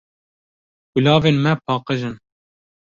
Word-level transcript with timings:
Kulavên 0.91 1.37
me 1.43 1.51
paqij 1.65 2.01
in. 2.07 2.15